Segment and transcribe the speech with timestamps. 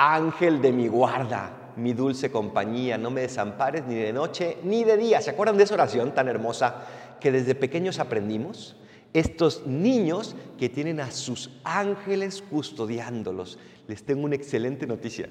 [0.00, 4.96] Ángel de mi guarda, mi dulce compañía, no me desampares ni de noche ni de
[4.96, 5.20] día.
[5.20, 6.86] ¿Se acuerdan de esa oración tan hermosa
[7.20, 8.76] que desde pequeños aprendimos?
[9.12, 13.58] Estos niños que tienen a sus ángeles custodiándolos.
[13.88, 15.28] Les tengo una excelente noticia.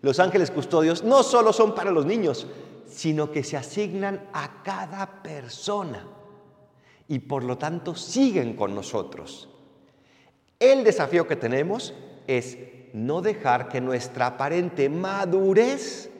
[0.00, 2.48] Los ángeles custodios no solo son para los niños,
[2.88, 6.04] sino que se asignan a cada persona
[7.06, 9.48] y por lo tanto siguen con nosotros.
[10.58, 11.94] El desafío que tenemos
[12.26, 12.58] es
[12.92, 16.10] no dejar que nuestra aparente madurez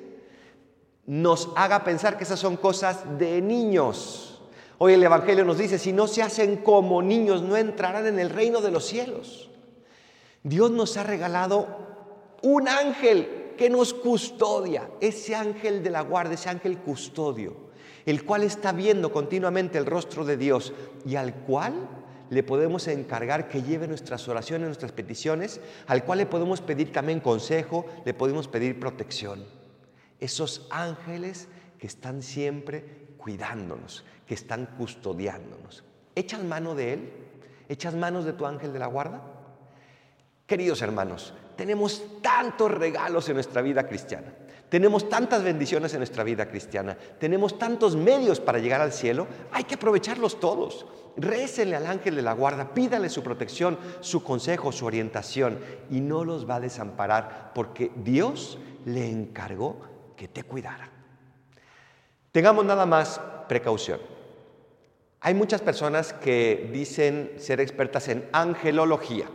[1.07, 4.41] nos haga pensar que esas son cosas de niños.
[4.79, 8.31] Hoy el Evangelio nos dice, si no se hacen como niños, no entrarán en el
[8.31, 9.51] reino de los cielos.
[10.43, 11.69] Dios nos ha regalado
[12.43, 17.55] un ángel que nos custodia, ese ángel de la guardia, ese ángel custodio,
[18.07, 20.73] el cual está viendo continuamente el rostro de Dios
[21.07, 21.75] y al cual
[22.33, 27.21] le podemos encargar que lleve nuestras oraciones, nuestras peticiones, al cual le podemos pedir también
[27.21, 29.45] consejo, le podemos pedir protección.
[30.19, 32.87] Esos ángeles que están siempre
[33.19, 35.85] cuidándonos, que están custodiándonos.
[36.15, 37.13] ¿Echas mano de Él?
[37.69, 39.21] ¿Echas manos de tu ángel de la guarda?
[40.53, 44.35] Queridos hermanos, tenemos tantos regalos en nuestra vida cristiana.
[44.69, 49.65] Tenemos tantas bendiciones en nuestra vida cristiana, tenemos tantos medios para llegar al cielo, hay
[49.65, 50.85] que aprovecharlos todos.
[51.17, 55.59] Récenle al ángel de la guarda, pídale su protección, su consejo, su orientación
[55.89, 59.81] y no los va a desamparar porque Dios le encargó
[60.19, 60.91] que te cuidara.
[62.31, 64.01] Tengamos nada más precaución.
[65.23, 69.31] Hay muchas personas que dicen ser expertas en angelología,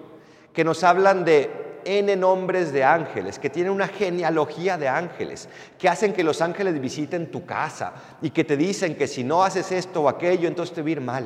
[0.58, 5.88] que nos hablan de N nombres de ángeles, que tienen una genealogía de ángeles, que
[5.88, 9.72] hacen que los ángeles visiten tu casa y que te dicen que si no haces
[9.72, 11.26] esto o aquello, entonces te va a ir mal.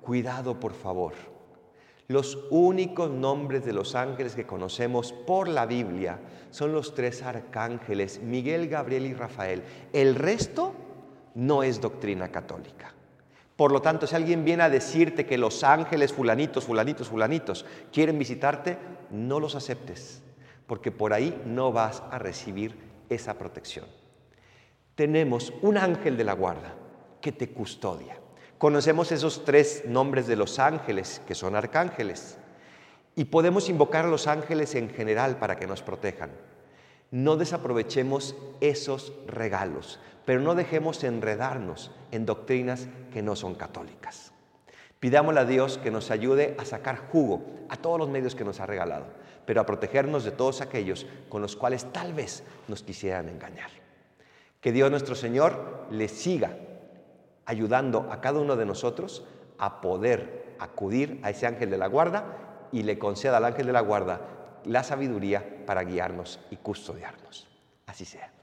[0.00, 1.14] Cuidado, por favor.
[2.06, 6.20] Los únicos nombres de los ángeles que conocemos por la Biblia
[6.52, 9.64] son los tres arcángeles, Miguel, Gabriel y Rafael.
[9.92, 10.72] El resto
[11.34, 12.94] no es doctrina católica.
[13.56, 18.18] Por lo tanto, si alguien viene a decirte que los ángeles fulanitos, fulanitos, fulanitos quieren
[18.18, 18.78] visitarte,
[19.10, 20.22] no los aceptes,
[20.66, 22.76] porque por ahí no vas a recibir
[23.08, 23.86] esa protección.
[24.94, 26.74] Tenemos un ángel de la guarda
[27.20, 28.18] que te custodia.
[28.58, 32.38] Conocemos esos tres nombres de los ángeles, que son arcángeles,
[33.14, 36.30] y podemos invocar a los ángeles en general para que nos protejan.
[37.12, 44.32] No desaprovechemos esos regalos, pero no dejemos enredarnos en doctrinas que no son católicas.
[44.98, 48.60] Pidámosle a Dios que nos ayude a sacar jugo a todos los medios que nos
[48.60, 49.04] ha regalado,
[49.44, 53.70] pero a protegernos de todos aquellos con los cuales tal vez nos quisieran engañar.
[54.62, 56.56] Que Dios nuestro Señor le siga
[57.44, 59.22] ayudando a cada uno de nosotros
[59.58, 63.72] a poder acudir a ese ángel de la guarda y le conceda al ángel de
[63.74, 67.48] la guarda la sabiduría para guiarnos y custodiarnos.
[67.86, 68.41] Así sea.